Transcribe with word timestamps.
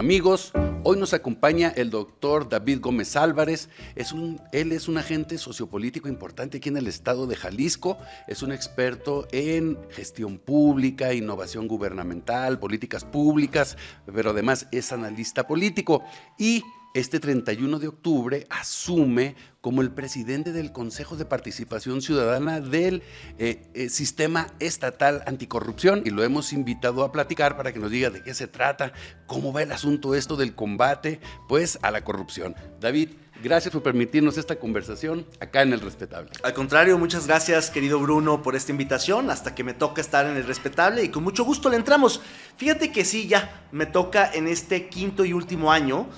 Amigos, 0.00 0.52
hoy 0.82 0.96
nos 0.96 1.12
acompaña 1.12 1.74
el 1.76 1.90
doctor 1.90 2.48
David 2.48 2.80
Gómez 2.80 3.16
Álvarez. 3.16 3.68
Es 3.96 4.12
un, 4.12 4.40
él 4.50 4.72
es 4.72 4.88
un 4.88 4.96
agente 4.96 5.36
sociopolítico 5.36 6.08
importante 6.08 6.56
aquí 6.56 6.70
en 6.70 6.78
el 6.78 6.86
estado 6.86 7.26
de 7.26 7.36
Jalisco. 7.36 7.98
Es 8.26 8.42
un 8.42 8.50
experto 8.50 9.28
en 9.30 9.76
gestión 9.90 10.38
pública, 10.38 11.12
innovación 11.12 11.68
gubernamental, 11.68 12.58
políticas 12.58 13.04
públicas, 13.04 13.76
pero 14.06 14.30
además 14.30 14.68
es 14.72 14.90
analista 14.90 15.46
político. 15.46 16.02
Y 16.38 16.62
este 16.94 17.20
31 17.20 17.78
de 17.78 17.88
octubre 17.88 18.46
asume 18.50 19.36
como 19.60 19.82
el 19.82 19.90
presidente 19.90 20.52
del 20.52 20.72
Consejo 20.72 21.16
de 21.16 21.24
Participación 21.24 22.02
Ciudadana 22.02 22.60
del 22.60 23.02
eh, 23.38 23.62
eh, 23.74 23.88
Sistema 23.88 24.48
Estatal 24.58 25.22
Anticorrupción 25.26 26.02
y 26.04 26.10
lo 26.10 26.24
hemos 26.24 26.52
invitado 26.52 27.04
a 27.04 27.12
platicar 27.12 27.56
para 27.56 27.72
que 27.72 27.78
nos 27.78 27.90
diga 27.90 28.10
de 28.10 28.22
qué 28.22 28.34
se 28.34 28.48
trata, 28.48 28.92
cómo 29.26 29.52
va 29.52 29.62
el 29.62 29.72
asunto 29.72 30.14
esto 30.14 30.36
del 30.36 30.54
combate 30.54 31.20
pues 31.48 31.78
a 31.82 31.90
la 31.90 32.02
corrupción. 32.02 32.56
David, 32.80 33.10
gracias 33.42 33.72
por 33.72 33.82
permitirnos 33.82 34.38
esta 34.38 34.56
conversación 34.56 35.26
acá 35.40 35.62
en 35.62 35.72
El 35.72 35.80
Respetable. 35.80 36.30
Al 36.42 36.54
contrario, 36.54 36.98
muchas 36.98 37.26
gracias 37.26 37.70
querido 37.70 38.00
Bruno 38.00 38.42
por 38.42 38.56
esta 38.56 38.72
invitación, 38.72 39.30
hasta 39.30 39.54
que 39.54 39.62
me 39.62 39.74
toca 39.74 40.00
estar 40.00 40.26
en 40.26 40.36
El 40.36 40.46
Respetable 40.46 41.04
y 41.04 41.10
con 41.10 41.22
mucho 41.22 41.44
gusto 41.44 41.68
le 41.68 41.76
entramos. 41.76 42.20
Fíjate 42.56 42.90
que 42.90 43.04
sí, 43.04 43.28
ya 43.28 43.66
me 43.72 43.86
toca 43.86 44.30
en 44.32 44.48
este 44.48 44.88
quinto 44.88 45.24
y 45.24 45.32
último 45.32 45.70
año 45.70 46.08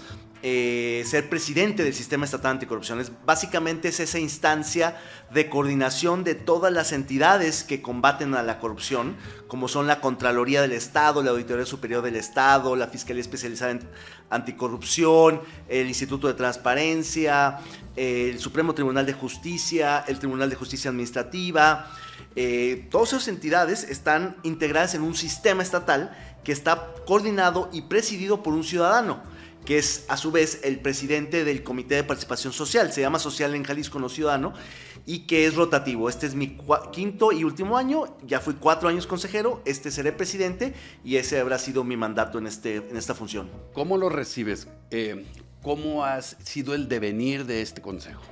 eh, 0.45 1.05
ser 1.06 1.28
presidente 1.28 1.84
del 1.84 1.95
sistema 1.95 2.24
estatal 2.24 2.52
anticorrupción. 2.52 3.01
Es, 3.01 3.12
básicamente 3.24 3.88
es 3.88 4.01
esa 4.01 4.19
instancia 4.19 5.01
de 5.32 5.48
coordinación 5.48 6.24
de 6.24 6.34
todas 6.34 6.73
las 6.73 6.91
entidades 6.91 7.62
que 7.62 7.80
combaten 7.80 8.34
a 8.34 8.42
la 8.42 8.59
corrupción, 8.59 9.16
como 9.46 9.68
son 9.68 9.87
la 9.87 10.01
Contraloría 10.01 10.60
del 10.60 10.73
Estado, 10.73 11.23
la 11.23 11.30
Auditoría 11.30 11.65
Superior 11.65 12.02
del 12.02 12.16
Estado, 12.16 12.74
la 12.74 12.88
Fiscalía 12.88 13.21
Especializada 13.21 13.71
en 13.71 13.88
Anticorrupción, 14.30 15.43
el 15.68 15.87
Instituto 15.87 16.26
de 16.26 16.34
Transparencia, 16.34 17.60
el 17.95 18.40
Supremo 18.40 18.74
Tribunal 18.74 19.06
de 19.06 19.12
Justicia, 19.12 20.04
el 20.09 20.18
Tribunal 20.18 20.51
de 20.51 20.56
Justicia 20.56 20.90
Administrativa. 20.90 21.88
Eh, 22.34 22.88
todas 22.90 23.10
esas 23.12 23.29
entidades 23.29 23.84
están 23.84 24.37
integradas 24.43 24.95
en 24.95 25.02
un 25.02 25.15
sistema 25.15 25.62
estatal 25.62 26.16
que 26.43 26.51
está 26.51 26.95
coordinado 27.06 27.68
y 27.73 27.82
presidido 27.82 28.43
por 28.43 28.54
un 28.54 28.65
ciudadano 28.65 29.30
que 29.65 29.79
es 29.79 30.05
a 30.09 30.16
su 30.16 30.32
vez 30.32 30.60
el 30.65 30.80
presidente 30.80 31.45
del 31.45 31.63
Comité 31.63 31.95
de 31.96 32.05
Participación 32.05 32.52
Social, 32.52 32.93
se 32.93 33.01
llama 33.01 33.18
Social 33.18 33.55
en 33.55 33.65
Jalisco 33.65 33.99
No 33.99 34.09
Ciudadano, 34.09 34.52
y 35.07 35.21
que 35.21 35.46
es 35.46 35.55
rotativo. 35.55 36.09
Este 36.09 36.27
es 36.27 36.35
mi 36.35 36.59
quinto 36.93 37.32
y 37.32 37.45
último 37.45 37.77
año, 37.77 38.16
ya 38.27 38.40
fui 38.40 38.55
cuatro 38.55 38.88
años 38.88 39.07
consejero, 39.07 39.63
este 39.65 39.90
seré 39.90 40.13
presidente 40.13 40.74
y 41.05 41.16
ese 41.16 41.40
habrá 41.40 41.59
sido 41.59 41.85
mi 41.85 41.96
mandato 41.96 42.38
en, 42.38 42.46
este, 42.46 42.77
en 42.77 42.96
esta 42.96 43.15
función. 43.15 43.51
¿Cómo 43.73 43.96
lo 43.96 44.09
recibes? 44.09 44.68
Eh, 44.90 45.27
¿Cómo 45.63 46.05
ha 46.05 46.21
sido 46.23 46.74
el 46.74 46.88
devenir 46.88 47.46
de 47.46 47.63
este 47.63 47.80
consejo? 47.80 48.23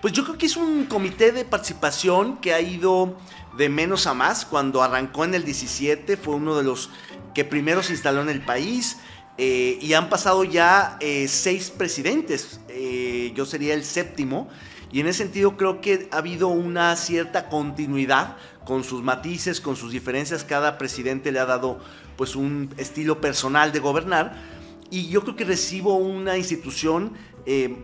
Pues 0.00 0.14
yo 0.14 0.24
creo 0.24 0.38
que 0.38 0.46
es 0.46 0.56
un 0.56 0.86
comité 0.86 1.30
de 1.30 1.44
participación 1.44 2.38
que 2.38 2.54
ha 2.54 2.60
ido 2.60 3.18
de 3.56 3.68
menos 3.68 4.06
a 4.06 4.14
más. 4.14 4.46
Cuando 4.46 4.82
arrancó 4.82 5.24
en 5.24 5.34
el 5.34 5.44
17 5.44 6.16
fue 6.16 6.36
uno 6.36 6.56
de 6.56 6.64
los 6.64 6.90
que 7.34 7.44
primero 7.44 7.82
se 7.82 7.92
instaló 7.92 8.22
en 8.22 8.30
el 8.30 8.42
país. 8.42 8.96
Eh, 9.42 9.78
y 9.80 9.94
han 9.94 10.10
pasado 10.10 10.44
ya 10.44 10.98
eh, 11.00 11.26
seis 11.26 11.70
presidentes. 11.70 12.60
Eh, 12.68 13.32
yo 13.34 13.46
sería 13.46 13.72
el 13.72 13.84
séptimo. 13.84 14.50
Y 14.92 15.00
en 15.00 15.06
ese 15.06 15.22
sentido 15.22 15.56
creo 15.56 15.80
que 15.80 16.10
ha 16.12 16.18
habido 16.18 16.48
una 16.48 16.94
cierta 16.94 17.48
continuidad 17.48 18.36
con 18.66 18.84
sus 18.84 19.02
matices, 19.02 19.62
con 19.62 19.76
sus 19.76 19.92
diferencias. 19.92 20.44
Cada 20.44 20.76
presidente 20.76 21.32
le 21.32 21.38
ha 21.38 21.46
dado 21.46 21.78
pues 22.18 22.36
un 22.36 22.68
estilo 22.76 23.22
personal 23.22 23.72
de 23.72 23.78
gobernar. 23.78 24.36
Y 24.90 25.08
yo 25.08 25.22
creo 25.22 25.36
que 25.36 25.44
recibo 25.46 25.96
una 25.96 26.36
institución 26.36 27.14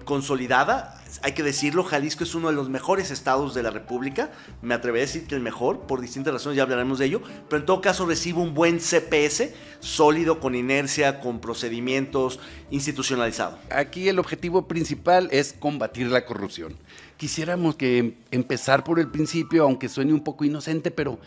consolidada 0.05 0.97
hay 1.22 1.32
que 1.32 1.43
decirlo, 1.43 1.84
Jalisco 1.84 2.25
es 2.25 2.34
uno 2.34 2.49
de 2.49 2.54
los 2.54 2.69
mejores 2.69 3.10
estados 3.10 3.54
de 3.54 3.62
la 3.62 3.71
República. 3.71 4.31
Me 4.62 4.75
atreveré 4.75 5.04
a 5.04 5.06
decir 5.06 5.27
que 5.27 5.34
el 5.34 5.41
mejor, 5.41 5.81
por 5.81 6.00
distintas 6.00 6.32
razones, 6.32 6.56
ya 6.56 6.62
hablaremos 6.62 6.99
de 6.99 7.06
ello. 7.06 7.22
Pero 7.49 7.60
en 7.60 7.66
todo 7.66 7.81
caso 7.81 8.06
recibo 8.06 8.43
un 8.43 8.55
buen 8.55 8.81
CPS, 8.81 9.50
sólido, 9.81 10.41
con 10.41 10.55
inercia, 10.55 11.21
con 11.21 11.41
procedimientos, 11.41 12.41
institucionalizado. 12.71 13.59
Aquí 13.71 14.09
el 14.09 14.19
objetivo 14.19 14.66
principal 14.66 15.28
es 15.31 15.55
combatir 15.59 16.09
la 16.09 16.26
corrupción. 16.26 16.76
Quisiéramos 17.16 17.76
que 17.76 18.19
empezar 18.31 18.84
por 18.84 18.99
el 18.99 19.09
principio, 19.09 19.62
aunque 19.62 19.88
suene 19.88 20.12
un 20.12 20.22
poco 20.22 20.44
inocente, 20.44 20.91
pero 20.91 21.19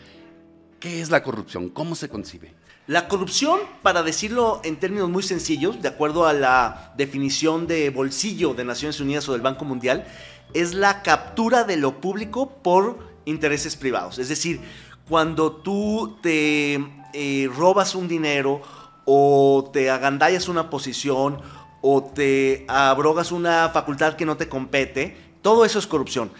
¿qué 0.80 1.00
es 1.00 1.10
la 1.10 1.22
corrupción? 1.22 1.68
¿Cómo 1.68 1.94
se 1.94 2.08
concibe? 2.08 2.54
La 2.86 3.06
corrupción, 3.06 3.60
para 3.82 4.02
decirlo 4.02 4.60
en 4.64 4.80
términos 4.80 5.08
muy 5.08 5.22
sencillos, 5.22 5.80
de 5.80 5.88
acuerdo 5.88 6.26
a 6.26 6.32
la 6.32 6.92
definición 6.96 7.68
de 7.68 7.90
bolsillo 7.90 8.54
de 8.54 8.64
Naciones 8.64 8.98
Unidas 8.98 9.28
o 9.28 9.32
del 9.32 9.42
Banco 9.42 9.64
Mundial, 9.64 10.06
es 10.54 10.74
la 10.74 11.02
captura 11.02 11.62
de 11.62 11.76
lo 11.76 12.00
público 12.00 12.50
por 12.62 12.98
intereses 13.26 13.76
privados. 13.76 14.18
Es 14.18 14.28
decir, 14.28 14.60
cuando 15.08 15.52
tú 15.52 16.18
te 16.22 16.80
eh, 17.12 17.48
robas 17.54 17.94
un 17.94 18.08
dinero 18.08 18.62
o 19.04 19.70
te 19.72 19.90
agandallas 19.90 20.48
una 20.48 20.70
posición 20.70 21.40
o 21.82 22.02
te 22.02 22.64
abrogas 22.68 23.30
una 23.30 23.68
facultad 23.68 24.16
que 24.16 24.26
no 24.26 24.36
te 24.36 24.48
compete, 24.48 25.16
todo 25.42 25.64
eso 25.64 25.78
es 25.78 25.86
corrupción. 25.86 26.32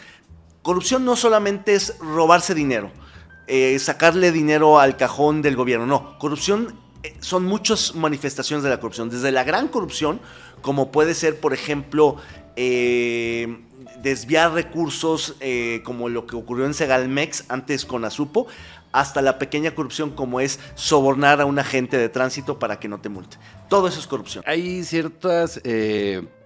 Corrupción 0.62 1.05
no 1.05 1.17
solamente 1.17 1.75
es 1.75 1.99
robarse 2.01 2.55
dinero, 2.55 2.91
eh, 3.53 3.77
sacarle 3.81 4.31
dinero 4.31 4.78
al 4.78 4.97
cajón 4.97 5.43
del 5.43 5.56
gobierno. 5.56 5.84
No, 5.84 6.16
corrupción 6.21 6.72
eh, 7.03 7.16
son 7.19 7.47
muchas 7.47 7.97
manifestaciones 7.97 8.62
de 8.62 8.71
la 8.71 8.78
corrupción. 8.78 9.11
Desde 9.11 9.33
la 9.33 9.43
gran 9.43 9.66
corrupción, 9.66 10.21
como 10.62 10.93
puede 10.93 11.15
ser, 11.15 11.41
por 11.41 11.53
ejemplo, 11.53 12.15
eh, 12.55 13.59
desviar 14.05 14.53
recursos, 14.53 15.34
como 15.83 16.09
lo 16.09 16.28
que 16.28 16.37
ocurrió 16.37 16.65
en 16.65 16.75
Segalmex, 16.75 17.47
antes 17.49 17.84
con 17.84 18.05
Azupo, 18.05 18.47
hasta 18.93 19.23
la 19.23 19.39
pequeña 19.39 19.75
corrupción 19.75 20.11
como 20.11 20.41
es 20.41 20.59
sobornar 20.75 21.41
a 21.41 21.47
un 21.47 21.59
agente 21.59 21.97
de 21.97 22.09
tránsito 22.09 22.59
para 22.59 22.78
que 22.81 22.89
no 22.89 23.01
te 23.01 23.09
multe. 23.09 23.37
Todo 23.69 23.89
eso 23.89 24.01
es 24.01 24.06
corrupción. 24.06 24.45
Hay 24.47 24.84
ciertas 24.84 25.61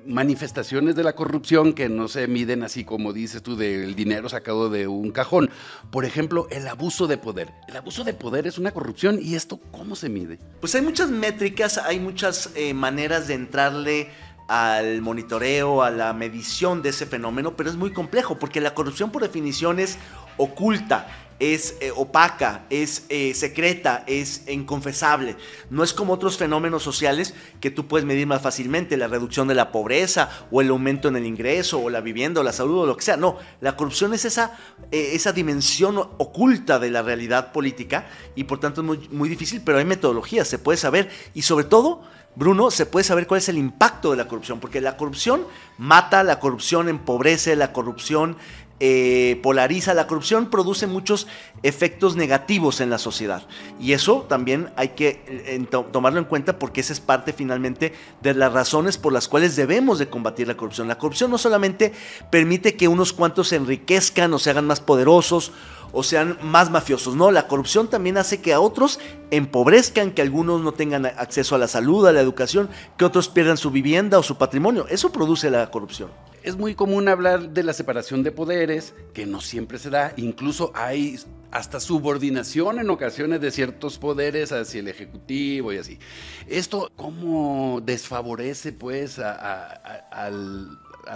manifestaciones 0.06 0.96
de 0.96 1.04
la 1.04 1.14
corrupción 1.14 1.72
que 1.72 1.88
no 1.88 2.08
se 2.08 2.26
miden 2.26 2.62
así 2.62 2.84
como 2.84 3.12
dices 3.12 3.42
tú 3.42 3.56
del 3.56 3.94
dinero 3.94 4.28
sacado 4.28 4.68
de 4.70 4.86
un 4.86 5.10
cajón. 5.10 5.50
Por 5.90 6.04
ejemplo, 6.04 6.46
el 6.50 6.68
abuso 6.68 7.06
de 7.06 7.18
poder. 7.18 7.52
El 7.68 7.76
abuso 7.76 8.04
de 8.04 8.14
poder 8.14 8.46
es 8.46 8.58
una 8.58 8.72
corrupción 8.72 9.18
y 9.20 9.34
esto 9.34 9.58
¿cómo 9.70 9.96
se 9.96 10.08
mide? 10.08 10.38
Pues 10.60 10.74
hay 10.74 10.82
muchas 10.82 11.10
métricas, 11.10 11.78
hay 11.78 12.00
muchas 12.00 12.50
eh, 12.54 12.74
maneras 12.74 13.28
de 13.28 13.34
entrarle 13.34 14.10
al 14.48 15.00
monitoreo, 15.00 15.82
a 15.82 15.90
la 15.90 16.12
medición 16.12 16.82
de 16.82 16.90
ese 16.90 17.06
fenómeno, 17.06 17.56
pero 17.56 17.70
es 17.70 17.76
muy 17.76 17.92
complejo 17.92 18.38
porque 18.38 18.60
la 18.60 18.74
corrupción 18.74 19.10
por 19.10 19.22
definición 19.22 19.78
es 19.80 19.96
oculta 20.36 21.06
es 21.38 21.76
eh, 21.80 21.92
opaca, 21.94 22.64
es 22.70 23.04
eh, 23.08 23.34
secreta, 23.34 24.04
es 24.06 24.48
inconfesable. 24.48 25.36
No 25.70 25.82
es 25.82 25.92
como 25.92 26.12
otros 26.12 26.36
fenómenos 26.36 26.82
sociales 26.82 27.34
que 27.60 27.70
tú 27.70 27.86
puedes 27.86 28.06
medir 28.06 28.26
más 28.26 28.42
fácilmente, 28.42 28.96
la 28.96 29.08
reducción 29.08 29.48
de 29.48 29.54
la 29.54 29.72
pobreza 29.72 30.30
o 30.50 30.60
el 30.60 30.68
aumento 30.68 31.08
en 31.08 31.16
el 31.16 31.26
ingreso 31.26 31.80
o 31.80 31.90
la 31.90 32.00
vivienda 32.00 32.40
o 32.40 32.44
la 32.44 32.52
salud 32.52 32.80
o 32.80 32.86
lo 32.86 32.96
que 32.96 33.04
sea. 33.04 33.16
No, 33.16 33.38
la 33.60 33.76
corrupción 33.76 34.14
es 34.14 34.24
esa, 34.24 34.56
eh, 34.90 35.10
esa 35.12 35.32
dimensión 35.32 35.98
oculta 35.98 36.78
de 36.78 36.90
la 36.90 37.02
realidad 37.02 37.52
política 37.52 38.06
y 38.34 38.44
por 38.44 38.60
tanto 38.60 38.80
es 38.80 38.86
muy, 38.86 39.08
muy 39.10 39.28
difícil, 39.28 39.62
pero 39.64 39.78
hay 39.78 39.84
metodologías, 39.84 40.48
se 40.48 40.58
puede 40.58 40.78
saber 40.78 41.10
y 41.34 41.42
sobre 41.42 41.64
todo... 41.64 42.02
Bruno, 42.36 42.72
se 42.72 42.84
puede 42.84 43.04
saber 43.04 43.28
cuál 43.28 43.38
es 43.38 43.48
el 43.48 43.58
impacto 43.58 44.10
de 44.10 44.16
la 44.16 44.26
corrupción, 44.26 44.58
porque 44.58 44.80
la 44.80 44.96
corrupción 44.96 45.46
mata, 45.78 46.24
la 46.24 46.40
corrupción 46.40 46.88
empobrece, 46.88 47.54
la 47.54 47.72
corrupción 47.72 48.36
eh, 48.80 49.38
polariza, 49.42 49.94
la 49.94 50.08
corrupción 50.08 50.50
produce 50.50 50.86
muchos 50.86 51.28
efectos 51.62 52.16
negativos 52.16 52.80
en 52.80 52.90
la 52.90 52.98
sociedad. 52.98 53.46
Y 53.80 53.92
eso 53.92 54.26
también 54.28 54.70
hay 54.76 54.88
que 54.90 55.22
eh, 55.26 55.66
tomarlo 55.92 56.18
en 56.18 56.24
cuenta 56.24 56.58
porque 56.58 56.80
esa 56.80 56.92
es 56.92 57.00
parte 57.00 57.32
finalmente 57.32 57.94
de 58.20 58.34
las 58.34 58.52
razones 58.52 58.98
por 58.98 59.12
las 59.12 59.28
cuales 59.28 59.54
debemos 59.54 59.98
de 59.98 60.08
combatir 60.08 60.48
la 60.48 60.56
corrupción. 60.56 60.88
La 60.88 60.98
corrupción 60.98 61.30
no 61.30 61.38
solamente 61.38 61.92
permite 62.30 62.74
que 62.74 62.88
unos 62.88 63.12
cuantos 63.12 63.48
se 63.48 63.56
enriquezcan 63.56 64.34
o 64.34 64.38
se 64.38 64.50
hagan 64.50 64.66
más 64.66 64.80
poderosos 64.80 65.52
o 65.92 66.02
sean 66.02 66.36
más 66.42 66.70
mafiosos. 66.70 67.14
No, 67.14 67.30
la 67.30 67.46
corrupción 67.46 67.88
también 67.88 68.18
hace 68.18 68.42
que 68.42 68.52
a 68.52 68.60
otros 68.60 68.98
empobrezcan, 69.30 70.10
que 70.10 70.22
algunos 70.22 70.60
no 70.60 70.72
tengan 70.72 71.06
acceso 71.06 71.54
a 71.54 71.58
la 71.58 71.68
salud, 71.68 72.06
a 72.06 72.12
la 72.12 72.20
educación, 72.20 72.68
que 72.98 73.04
otros 73.04 73.28
pierdan 73.28 73.56
su 73.56 73.70
vivienda 73.70 74.18
o 74.18 74.22
su 74.24 74.36
patrimonio. 74.36 74.86
Eso 74.88 75.12
produce 75.12 75.50
la 75.50 75.70
corrupción. 75.70 76.10
Es 76.44 76.58
muy 76.58 76.74
común 76.74 77.08
hablar 77.08 77.54
de 77.54 77.62
la 77.62 77.72
separación 77.72 78.22
de 78.22 78.30
poderes, 78.30 78.92
que 79.14 79.24
no 79.24 79.40
siempre 79.40 79.78
se 79.78 79.88
da, 79.88 80.12
incluso 80.18 80.72
hay 80.74 81.18
hasta 81.50 81.80
subordinación 81.80 82.78
en 82.78 82.90
ocasiones 82.90 83.40
de 83.40 83.50
ciertos 83.50 83.96
poderes 83.96 84.52
hacia 84.52 84.80
el 84.80 84.88
Ejecutivo 84.88 85.72
y 85.72 85.78
así. 85.78 85.98
¿Esto 86.46 86.92
cómo 86.96 87.80
desfavorece 87.82 88.72
pues 88.72 89.18
a, 89.18 90.30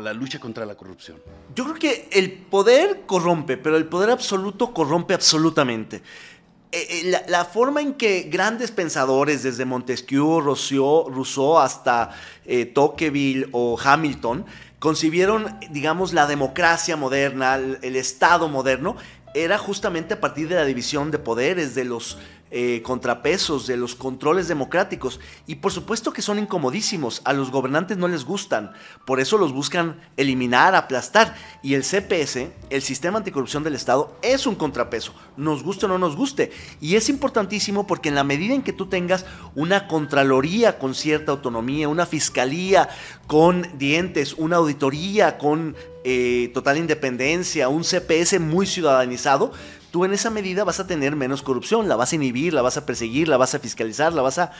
la 0.00 0.12
lucha 0.14 0.40
contra 0.40 0.64
la 0.64 0.76
corrupción? 0.76 1.18
Yo 1.54 1.64
creo 1.64 1.76
que 1.76 2.08
el 2.10 2.32
poder 2.32 3.02
corrompe, 3.04 3.58
pero 3.58 3.76
el 3.76 3.84
poder 3.84 4.08
absoluto 4.08 4.72
corrompe 4.72 5.12
absolutamente. 5.12 5.96
eh, 6.72 7.02
eh, 7.04 7.22
la, 7.28 7.44
forma 7.44 7.82
en 7.82 7.92
que 7.94 8.22
grandes 8.30 8.70
pensadores, 8.70 9.42
desde 9.42 9.66
Montesquieu, 9.66 10.40
Rousseau, 10.40 11.10
Rousseau 11.10 11.58
hasta 11.58 12.12
eh, 12.46 12.64
Tocqueville 12.66 13.48
o 13.52 13.78
Hamilton, 13.82 14.46
concibieron, 14.78 15.58
digamos, 15.70 16.12
la 16.12 16.26
democracia 16.26 16.96
moderna, 16.96 17.56
el 17.56 17.96
Estado 17.96 18.48
moderno, 18.48 18.96
era 19.34 19.58
justamente 19.58 20.14
a 20.14 20.20
partir 20.20 20.48
de 20.48 20.54
la 20.54 20.64
división 20.64 21.10
de 21.10 21.18
poderes, 21.18 21.74
de 21.74 21.84
los 21.84 22.18
eh, 22.50 22.82
contrapesos, 22.82 23.66
de 23.66 23.76
los 23.76 23.94
controles 23.94 24.48
democráticos. 24.48 25.20
Y 25.46 25.56
por 25.56 25.72
supuesto 25.72 26.12
que 26.12 26.22
son 26.22 26.38
incomodísimos, 26.38 27.20
a 27.24 27.32
los 27.32 27.50
gobernantes 27.50 27.98
no 27.98 28.08
les 28.08 28.24
gustan, 28.24 28.72
por 29.04 29.20
eso 29.20 29.38
los 29.38 29.52
buscan 29.52 30.00
eliminar, 30.16 30.74
aplastar. 30.74 31.36
Y 31.62 31.74
el 31.74 31.82
CPS, 31.82 32.50
el 32.70 32.82
Sistema 32.82 33.18
Anticorrupción 33.18 33.64
del 33.64 33.74
Estado, 33.74 34.16
es 34.22 34.46
un 34.46 34.54
contrapeso, 34.54 35.12
nos 35.36 35.62
guste 35.62 35.86
o 35.86 35.88
no 35.88 35.98
nos 35.98 36.16
guste. 36.16 36.50
Y 36.80 36.96
es 36.96 37.08
importantísimo 37.08 37.86
porque 37.86 38.08
en 38.08 38.14
la 38.14 38.24
medida 38.24 38.54
en 38.54 38.62
que 38.62 38.72
tú 38.72 38.86
tengas 38.86 39.26
una 39.54 39.86
Contraloría 39.88 40.78
con 40.78 40.94
cierta 40.94 41.32
autonomía, 41.32 41.88
una 41.88 42.06
Fiscalía 42.06 42.88
con 43.26 43.66
dientes, 43.78 44.34
una 44.34 44.56
auditoría 44.56 45.38
con 45.38 45.76
eh, 46.04 46.50
total 46.54 46.78
independencia, 46.78 47.68
un 47.68 47.82
CPS 47.82 48.40
muy 48.40 48.66
ciudadanizado, 48.66 49.52
tú 49.90 50.04
en 50.04 50.12
esa 50.12 50.30
medida 50.30 50.64
vas 50.64 50.80
a 50.80 50.86
tener 50.86 51.16
menos 51.16 51.42
corrupción, 51.42 51.88
la 51.88 51.96
vas 51.96 52.12
a 52.12 52.16
inhibir, 52.16 52.54
la 52.54 52.62
vas 52.62 52.76
a 52.76 52.86
perseguir, 52.86 53.28
la 53.28 53.36
vas 53.36 53.54
a 53.54 53.58
fiscalizar, 53.58 54.12
la 54.12 54.22
vas 54.22 54.38
a 54.38 54.52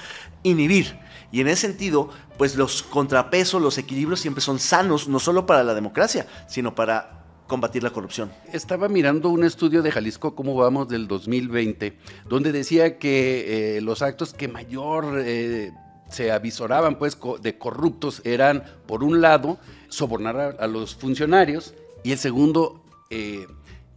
inhibir. 0.43 0.99
Y 1.33 1.41
en 1.41 1.49
ese 1.49 1.69
sentido, 1.69 2.11
pues 2.37 2.57
los 2.57 2.83
contrapesos, 2.83 3.61
los 3.61 3.79
equilibrios 3.79 4.21
siempre 4.21 4.43
son 4.43 4.59
sanos, 4.59 5.09
no 5.09 5.19
solo 5.19 5.47
para 5.47 5.65
la 5.65 5.75
democracia, 5.75 6.27
sino 6.49 6.75
para 6.75 7.19
combatir 7.49 7.83
la 7.83 7.91
corrupción. 7.91 8.31
Estaba 8.53 8.89
mirando 8.89 9.31
un 9.31 9.43
estudio 9.43 9.83
de 9.83 9.91
Jalisco, 9.91 10.35
cómo 10.35 10.55
vamos, 10.55 10.89
del 10.89 11.09
2020, 11.09 11.97
donde 12.29 12.53
decía 12.53 12.99
que 12.99 13.79
eh, 13.79 13.81
los 13.81 14.03
actos 14.03 14.35
que 14.35 14.49
mayor 14.49 15.21
eh, 15.25 15.73
se 16.11 16.31
avisoraban 16.31 16.99
pues, 16.99 17.19
de 17.41 17.59
corruptos 17.59 18.23
eran, 18.25 18.65
por 18.87 19.03
un 19.03 19.21
lado, 19.21 19.59
sobornar 19.89 20.57
a, 20.61 20.67
los 20.67 20.95
funcionarios 20.95 21.75
y 22.05 22.13
el 22.13 22.19
segundo, 22.19 22.85
eh, 23.11 23.47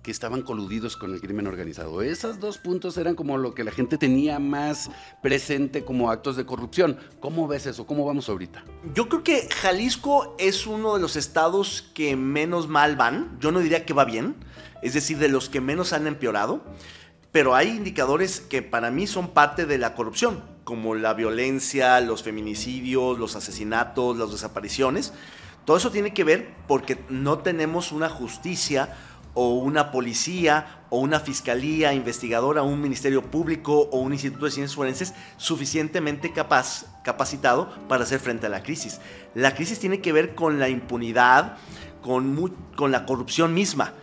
que 0.01 0.11
estaban 0.11 0.41
coludidos 0.41 0.97
con 0.97 1.13
el 1.13 1.21
crimen 1.21 1.47
organizado. 1.47 2.01
Esos 2.01 2.39
dos 2.39 2.57
puntos 2.57 2.97
eran 2.97 3.15
como 3.15 3.37
lo 3.37 3.53
que 3.53 3.63
la 3.63 3.71
gente 3.71 3.97
tenía 3.97 4.39
más 4.39 4.89
presente 5.21 5.85
como 5.85 6.09
actos 6.09 6.35
de 6.35 6.45
corrupción. 6.45 6.97
¿Cómo 7.19 7.47
ves 7.47 7.67
eso? 7.67 7.85
¿Cómo 7.85 8.05
vamos 8.05 8.27
ahorita? 8.27 8.63
Yo 8.95 9.07
creo 9.09 9.23
que 9.23 9.47
Jalisco 9.49 10.35
es 10.39 10.65
uno 10.65 10.95
de 10.95 11.01
los 11.01 11.15
estados 11.15 11.91
que 11.93 12.15
menos 12.15 12.67
mal 12.67 12.95
van. 12.95 13.37
Yo 13.39 13.51
no 13.51 13.59
diría 13.59 13.85
que 13.85 13.93
va 13.93 14.05
bien, 14.05 14.35
es 14.81 14.95
decir, 14.95 15.19
de 15.19 15.29
los 15.29 15.49
que 15.49 15.61
menos 15.61 15.93
han 15.93 16.07
empeorado. 16.07 16.63
Pero 17.31 17.55
hay 17.55 17.69
indicadores 17.69 18.41
que 18.41 18.61
para 18.61 18.91
mí 18.91 19.07
son 19.07 19.29
parte 19.29 19.65
de 19.65 19.77
la 19.77 19.95
corrupción, 19.95 20.43
como 20.65 20.95
la 20.95 21.13
violencia, 21.13 22.01
los 22.01 22.23
feminicidios, 22.23 23.17
los 23.17 23.35
asesinatos, 23.37 24.17
las 24.17 24.31
desapariciones. 24.31 25.13
Todo 25.63 25.77
eso 25.77 25.91
tiene 25.91 26.13
que 26.13 26.23
ver 26.23 26.53
porque 26.67 26.97
no 27.07 27.39
tenemos 27.39 27.91
una 27.91 28.09
justicia 28.09 28.97
o 29.33 29.55
una 29.55 29.91
policía 29.91 30.83
o 30.89 30.99
una 30.99 31.19
fiscalía 31.19 31.93
investigadora, 31.93 32.63
un 32.63 32.81
ministerio 32.81 33.23
público 33.23 33.89
o 33.91 33.99
un 33.99 34.11
instituto 34.11 34.45
de 34.45 34.51
ciencias 34.51 34.75
forenses 34.75 35.13
suficientemente 35.37 36.33
capaz, 36.33 36.85
capacitado 37.03 37.69
para 37.87 38.03
hacer 38.03 38.19
frente 38.19 38.47
a 38.47 38.49
la 38.49 38.63
crisis. 38.63 38.99
La 39.33 39.55
crisis 39.55 39.79
tiene 39.79 40.01
que 40.01 40.11
ver 40.11 40.35
con 40.35 40.59
la 40.59 40.67
impunidad, 40.67 41.57
con, 42.01 42.53
con 42.75 42.91
la 42.91 43.05
corrupción 43.05 43.53
misma 43.53 43.93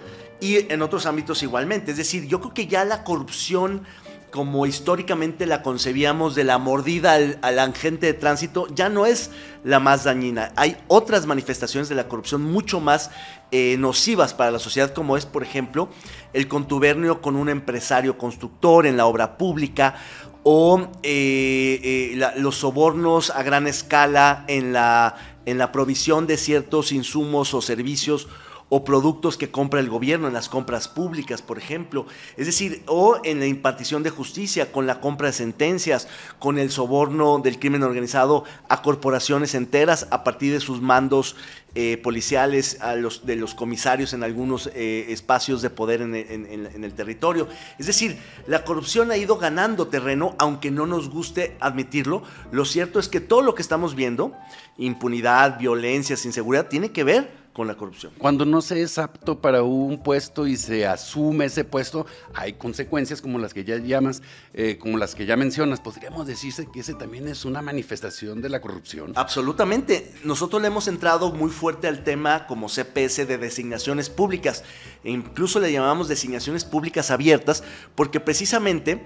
y 0.40 0.72
en 0.72 0.82
otros 0.82 1.06
ámbitos 1.06 1.42
igualmente. 1.42 1.90
Es 1.90 1.96
decir, 1.96 2.26
yo 2.26 2.40
creo 2.40 2.54
que 2.54 2.66
ya 2.66 2.84
la 2.84 3.04
corrupción 3.04 3.82
como 4.30 4.66
históricamente 4.66 5.46
la 5.46 5.62
concebíamos 5.62 6.34
de 6.34 6.44
la 6.44 6.58
mordida 6.58 7.14
al, 7.14 7.38
al, 7.42 7.58
agente 7.58 8.06
de 8.06 8.14
tránsito, 8.14 8.66
ya 8.74 8.88
no 8.88 9.06
es 9.06 9.30
la 9.64 9.80
más 9.80 10.04
dañina. 10.04 10.52
Hay 10.56 10.76
otras 10.88 11.26
manifestaciones 11.26 11.88
de 11.88 11.94
la 11.94 12.08
corrupción 12.08 12.42
mucho 12.42 12.80
más 12.80 13.10
eh, 13.50 13.76
nocivas 13.78 14.34
para 14.34 14.50
la 14.50 14.58
sociedad, 14.58 14.92
como 14.92 15.16
es, 15.16 15.24
por 15.24 15.42
ejemplo, 15.42 15.88
el 16.34 16.48
contubernio 16.48 17.22
con 17.22 17.34
un 17.34 17.48
empresario 17.48 18.18
constructor 18.18 18.86
en 18.86 18.98
la 18.98 19.06
obra 19.06 19.38
pública 19.38 19.94
o 20.42 20.88
eh, 21.02 22.12
eh, 22.14 22.32
los 22.36 22.56
sobornos 22.56 23.30
a 23.30 23.42
gran 23.42 23.66
escala 23.66 24.44
en 24.48 24.74
la, 24.74 25.16
en 25.46 25.56
la 25.56 25.72
provisión 25.72 26.26
de 26.26 26.36
ciertos 26.36 26.92
insumos 26.92 27.54
o 27.54 27.62
servicios 27.62 28.28
o 28.68 28.84
productos 28.84 29.36
que 29.36 29.50
compra 29.50 29.80
el 29.80 29.88
gobierno 29.88 30.28
en 30.28 30.34
las 30.34 30.48
compras 30.48 30.88
públicas, 30.88 31.42
por 31.42 31.58
ejemplo. 31.58 32.06
Es 32.36 32.46
decir, 32.46 32.82
o 32.86 33.18
en 33.24 33.38
la 33.40 33.46
impartición 33.46 34.02
de 34.02 34.10
justicia, 34.10 34.72
con 34.72 34.86
la 34.86 35.00
compra 35.00 35.28
de 35.28 35.32
sentencias, 35.32 36.08
con 36.38 36.58
el 36.58 36.70
soborno 36.70 37.38
del 37.38 37.58
crimen 37.58 37.82
organizado 37.82 38.44
a 38.68 38.82
corporaciones 38.82 39.54
enteras 39.54 40.06
a 40.10 40.22
partir 40.22 40.52
de 40.52 40.60
sus 40.60 40.80
mandos 40.82 41.36
eh, 41.74 41.98
policiales, 42.02 42.78
a 42.80 42.94
los, 42.94 43.24
de 43.24 43.36
los 43.36 43.54
comisarios 43.54 44.12
en 44.12 44.22
algunos 44.22 44.70
eh, 44.74 45.06
espacios 45.10 45.62
de 45.62 45.70
poder 45.70 46.02
en, 46.02 46.14
en 46.14 46.84
el 46.84 46.92
territorio. 46.94 47.46
Es 47.78 47.86
decir, 47.86 48.18
la 48.46 48.64
corrupción 48.64 49.10
ha 49.10 49.16
ido 49.16 49.38
ganando 49.38 49.88
terreno, 49.88 50.34
aunque 50.38 50.70
no 50.70 50.86
nos 50.86 51.08
guste 51.08 51.56
admitirlo. 51.60 52.22
Lo 52.50 52.64
cierto 52.64 52.98
es 52.98 53.08
que 53.08 53.20
todo 53.20 53.42
lo 53.42 53.54
que 53.54 53.62
estamos 53.62 53.94
viendo, 53.94 54.32
impunidad, 54.76 55.58
violencia, 55.58 56.16
inseguridad, 56.24 56.68
tiene 56.68 56.90
que 56.90 57.04
ver 57.04 57.37
con 57.58 57.66
la 57.66 57.76
corrupción. 57.76 58.12
Cuando 58.18 58.44
no 58.44 58.62
se 58.62 58.80
es 58.82 58.98
apto 58.98 59.40
para 59.40 59.64
un 59.64 60.00
puesto 60.00 60.46
y 60.46 60.56
se 60.56 60.86
asume 60.86 61.46
ese 61.46 61.64
puesto, 61.64 62.06
hay 62.32 62.52
consecuencias 62.52 63.20
como 63.20 63.40
las 63.40 63.52
que 63.52 63.64
ya 63.64 63.78
llamas, 63.78 64.22
eh, 64.54 64.78
como 64.78 64.96
las 64.96 65.16
que 65.16 65.26
ya 65.26 65.36
mencionas. 65.36 65.80
¿Podríamos 65.80 66.28
decirse 66.28 66.68
que 66.72 66.78
ese 66.78 66.94
también 66.94 67.26
es 67.26 67.44
una 67.44 67.60
manifestación 67.60 68.40
de 68.40 68.48
la 68.48 68.60
corrupción? 68.60 69.12
Absolutamente. 69.16 70.14
Nosotros 70.22 70.62
le 70.62 70.68
hemos 70.68 70.86
entrado 70.86 71.32
muy 71.32 71.50
fuerte 71.50 71.88
al 71.88 72.04
tema 72.04 72.46
como 72.46 72.68
CPS 72.68 73.26
de 73.26 73.38
designaciones 73.38 74.08
públicas. 74.08 74.62
E 75.02 75.10
incluso 75.10 75.58
le 75.58 75.72
llamamos 75.72 76.06
designaciones 76.06 76.64
públicas 76.64 77.10
abiertas 77.10 77.64
porque 77.96 78.20
precisamente... 78.20 79.02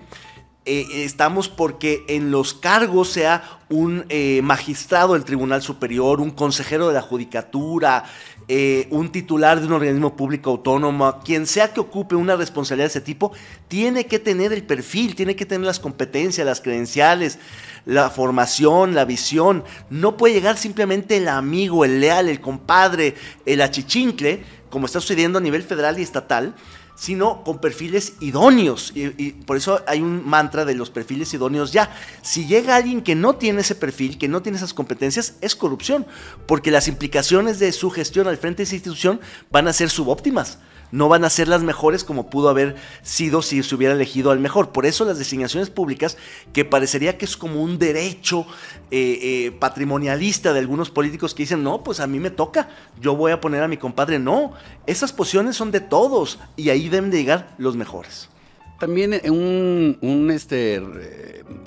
Eh, 0.65 1.05
estamos 1.05 1.49
porque 1.49 2.05
en 2.07 2.31
los 2.31 2.55
cargos 2.55 3.09
sea 3.09 3.59
un 3.69 4.05
eh, 4.09 4.43
magistrado 4.45 5.15
del 5.15 5.25
Tribunal 5.25 5.61
Superior, 5.61 6.21
un 6.21 6.31
consejero 6.31 6.87
de 6.87 6.95
la 6.95 7.03
Judicatura, 7.03 8.05
eh, 8.47 8.87
un 8.91 9.11
titular 9.11 9.59
de 9.59 9.67
un 9.67 9.73
organismo 9.73 10.15
público 10.15 10.51
autónomo, 10.51 11.19
quien 11.25 11.49
sea 11.49 11.73
que 11.73 11.81
ocupe 11.81 12.15
una 12.15 12.37
responsabilidad 12.37 12.85
de 12.85 12.91
ese 12.91 13.01
tipo, 13.01 13.33
tiene 13.67 14.07
que 14.07 14.21
tener 14.21 14.53
el 14.53 14.63
perfil, 14.63 15.17
tiene 15.17 15.35
que 15.35 15.47
tener 15.47 15.67
las 15.67 15.81
competencias, 15.81 16.47
las 16.47 16.61
credenciales, 16.61 17.41
la 17.85 18.09
formación, 18.11 18.95
la 18.95 19.05
visión. 19.05 19.65
No 19.91 20.17
puede 20.17 20.35
llegar 20.35 20.59
simplemente 20.59 21.17
el 21.17 21.27
amigo, 21.27 21.85
el 21.85 22.01
leal, 22.01 22.29
el 22.29 22.41
compadre, 22.41 23.17
el 23.47 23.63
achichincle, 23.63 24.45
como 24.71 24.87
está 24.87 25.01
sucediendo 25.01 25.39
a 25.39 25.43
nivel 25.43 25.65
federal 25.65 25.99
y 25.99 26.03
estatal 26.03 26.55
sino 27.03 27.43
con 27.43 27.59
perfiles 27.59 28.13
idóneos. 28.21 28.93
Y, 28.95 29.33
por 29.33 29.57
eso 29.57 29.83
hay 29.89 30.01
un 30.01 30.25
mantra 30.25 30.65
de 30.65 30.77
los 30.77 30.89
perfiles 30.89 31.35
idóneos 31.35 31.73
ya. 31.73 31.91
Si 32.23 32.47
llega 32.47 32.77
alguien 32.77 33.03
que 33.03 33.17
no 33.17 33.35
tiene 33.35 33.63
ese 33.63 33.75
perfil, 33.75 34.19
que 34.19 34.29
no 34.29 34.41
tiene 34.41 34.57
esas 34.57 34.73
competencias, 34.73 35.35
es 35.41 35.57
corrupción, 35.57 36.07
porque 36.47 36.71
las 36.71 36.87
implicaciones 36.87 37.59
de 37.59 37.73
su 37.73 37.91
gestión 37.91 38.29
al 38.29 38.37
frente 38.37 38.59
de 38.59 38.65
esa 38.65 38.77
institución 38.77 39.21
van 39.51 39.67
a 39.67 39.73
ser 39.73 39.91
subóptimas 39.91 40.59
no 40.93 41.09
van 41.09 41.25
a 41.25 41.31
ser 41.31 41.49
las 41.49 41.63
mejores 41.63 42.05
como 42.05 42.31
pudo 42.31 42.49
haber 42.49 42.77
sido 43.03 43.43
si 43.43 43.63
se 43.63 43.75
hubiera 43.75 43.95
elegido 43.95 44.31
al 44.31 44.39
mejor. 44.39 44.71
Por 44.71 44.87
eso 44.87 45.05
las 45.05 45.19
designaciones 45.19 45.71
públicas, 45.71 46.17
que 46.53 46.65
parecería 46.65 47.19
que 47.19 47.25
es 47.25 47.37
como 47.37 47.63
un 47.63 47.79
derecho 47.79 48.47
eh, 48.91 49.19
eh, 49.23 49.53
patrimonialista 49.59 50.53
de 50.53 50.61
algunos 50.61 50.91
políticos 50.91 51.35
que 51.35 51.43
dicen, 51.43 51.63
no, 51.65 51.83
pues 51.83 51.99
a 51.99 52.07
mí 52.07 52.21
me 52.21 52.31
toca, 52.31 52.69
yo 53.01 53.17
voy 53.17 53.33
a 53.33 53.41
poner 53.41 53.63
a 53.63 53.69
mi 53.69 53.79
compadre. 53.79 54.19
No, 54.19 54.53
esas 54.87 55.13
posiciones 55.13 55.57
son 55.57 55.71
de 55.71 55.81
todos 55.81 56.39
y 56.57 56.71
ahí 56.71 56.89
deben 56.89 57.11
de 57.11 57.17
llegar 57.17 57.55
los 57.59 57.75
mejores. 57.75 58.29
También 58.83 59.13
un, 59.31 60.29
este, 60.35 60.83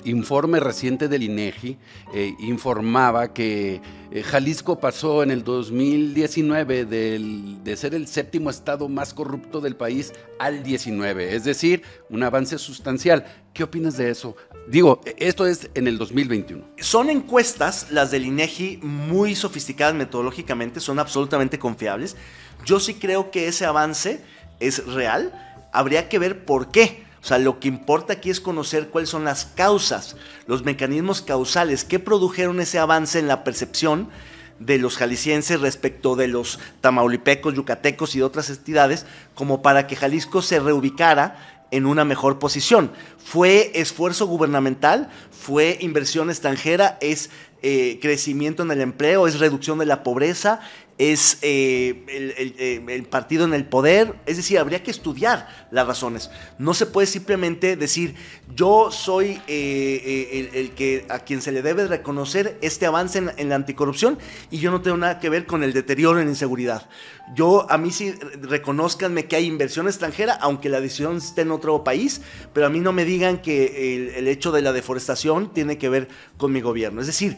informe 0.04 0.60
reciente 0.60 1.08
del 1.08 1.22
INEGI 1.22 1.78
eh, 2.12 2.34
informaba 2.40 3.32
que 3.32 3.80
eh, 4.10 4.22
Jalisco 4.22 4.78
pasó 4.78 5.22
en 5.22 5.30
el 5.30 5.42
2019 5.42 6.84
de 6.84 7.76
ser 7.78 7.94
el 7.94 8.06
séptimo 8.06 8.50
estado 8.50 8.90
más 8.90 9.14
corrupto 9.14 9.62
del 9.62 9.76
país 9.76 10.12
al 10.38 10.62
19, 10.62 11.34
es 11.34 11.44
decir, 11.44 11.84
un 12.10 12.22
avance 12.22 12.58
sustancial. 12.58 13.24
¿Qué 13.54 13.64
opinas 13.64 13.96
de 13.96 14.10
eso? 14.10 14.36
Digo, 14.68 15.00
esto 15.16 15.46
es 15.46 15.70
en 15.72 15.88
el 15.88 15.96
2021. 15.96 16.66
Son 16.76 17.08
encuestas, 17.08 17.90
las 17.92 18.10
del 18.10 18.26
INEGI, 18.26 18.80
muy 18.82 19.34
sofisticadas 19.34 19.94
metodológicamente, 19.94 20.80
son 20.80 20.98
absolutamente 20.98 21.58
confiables. 21.58 22.14
Yo 22.66 22.78
sí 22.78 22.92
creo 22.92 23.30
que 23.30 23.48
ese 23.48 23.64
avance 23.64 24.20
es 24.60 24.86
real. 24.86 25.32
Habría 25.72 26.10
que 26.10 26.18
ver 26.18 26.44
por 26.44 26.70
qué. 26.70 27.05
O 27.26 27.28
sea, 27.28 27.38
lo 27.38 27.58
que 27.58 27.66
importa 27.66 28.12
aquí 28.12 28.30
es 28.30 28.40
conocer 28.40 28.86
cuáles 28.90 29.10
son 29.10 29.24
las 29.24 29.46
causas, 29.46 30.14
los 30.46 30.64
mecanismos 30.64 31.22
causales 31.22 31.82
que 31.82 31.98
produjeron 31.98 32.60
ese 32.60 32.78
avance 32.78 33.18
en 33.18 33.26
la 33.26 33.42
percepción 33.42 34.10
de 34.60 34.78
los 34.78 34.96
jaliscienses 34.96 35.60
respecto 35.60 36.14
de 36.14 36.28
los 36.28 36.60
tamaulipecos, 36.82 37.54
yucatecos 37.54 38.14
y 38.14 38.18
de 38.18 38.24
otras 38.24 38.48
entidades, 38.48 39.06
como 39.34 39.60
para 39.60 39.88
que 39.88 39.96
Jalisco 39.96 40.40
se 40.40 40.60
reubicara 40.60 41.64
en 41.72 41.86
una 41.86 42.04
mejor 42.04 42.38
posición. 42.38 42.92
Fue 43.18 43.72
esfuerzo 43.74 44.28
gubernamental, 44.28 45.10
fue 45.32 45.78
inversión 45.80 46.30
extranjera, 46.30 46.96
es 47.00 47.30
eh, 47.60 47.98
crecimiento 48.00 48.62
en 48.62 48.70
el 48.70 48.80
empleo, 48.80 49.26
es 49.26 49.40
reducción 49.40 49.80
de 49.80 49.86
la 49.86 50.04
pobreza, 50.04 50.60
es 50.98 51.38
eh, 51.42 52.04
eh, 52.08 52.82
el, 52.88 53.04
partido 53.04 53.44
en 53.44 53.52
el 53.52 53.66
poder. 53.66 54.14
Es 54.24 54.36
decir, 54.38 54.58
habría 54.58 54.82
que 54.82 54.90
estudiar 54.90 55.48
las 55.70 55.86
razones. 55.86 56.30
No 56.58 56.74
se 56.74 56.86
puede 56.86 57.06
simplemente 57.06 57.76
decir, 57.76 58.14
yo 58.54 58.90
soy 58.90 59.40
eh, 59.46 60.50
el, 60.54 60.70
que 60.70 61.04
a 61.08 61.18
quien 61.18 61.42
se 61.42 61.52
le 61.52 61.62
debe 61.62 61.86
reconocer 61.86 62.58
este 62.62 62.86
avance 62.86 63.18
en, 63.18 63.48
la 63.48 63.54
anticorrupción 63.54 64.18
y 64.50 64.58
yo 64.58 64.70
no 64.70 64.80
tengo 64.80 64.96
nada 64.96 65.20
que 65.20 65.28
ver 65.28 65.46
con 65.46 65.62
el 65.62 65.72
deterioro 65.72 66.20
en 66.20 66.28
inseguridad. 66.28 66.88
Yo, 67.34 67.70
a 67.70 67.76
mí 67.76 67.90
sí, 67.90 68.14
reconozcanme 68.40 69.26
que 69.26 69.36
hay 69.36 69.46
inversión 69.46 69.88
extranjera, 69.88 70.34
aunque 70.34 70.68
la 70.68 70.80
decisión 70.80 71.16
esté 71.18 71.42
en 71.42 71.50
otro 71.50 71.82
país, 71.84 72.22
pero 72.52 72.66
a 72.66 72.70
mí 72.70 72.80
no 72.80 72.92
me 72.92 73.04
digan 73.04 73.42
que 73.42 74.16
el 74.16 74.28
hecho 74.28 74.52
de 74.52 74.62
la 74.62 74.72
deforestación 74.72 75.52
tiene 75.52 75.76
que 75.76 75.88
ver 75.88 76.08
con 76.38 76.52
mi 76.52 76.60
gobierno. 76.60 77.00
Es 77.00 77.08
decir, 77.08 77.36